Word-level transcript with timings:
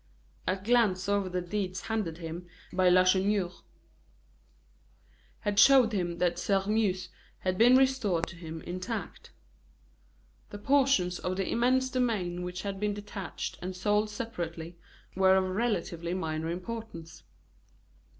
A 0.47 0.55
glance 0.57 1.07
over 1.07 1.29
the 1.29 1.43
deeds 1.43 1.81
handed 1.81 2.17
him 2.17 2.47
by 2.73 2.89
Lacheneur 2.89 3.51
had 5.41 5.59
shown 5.59 5.91
him 5.91 6.17
that 6.17 6.39
Sairmeuse 6.39 7.09
had 7.41 7.55
been 7.55 7.77
restored 7.77 8.25
to 8.25 8.35
him 8.35 8.63
intact. 8.63 9.29
The 10.49 10.57
portions 10.57 11.19
of 11.19 11.35
the 11.37 11.47
immense 11.51 11.91
domain 11.91 12.41
which 12.41 12.63
had 12.63 12.79
been 12.79 12.95
detached 12.95 13.59
and 13.61 13.75
sold 13.75 14.09
separately 14.09 14.75
were 15.15 15.35
of 15.35 15.43
relatively 15.55 16.15
minor 16.15 16.49
importance. 16.49 17.21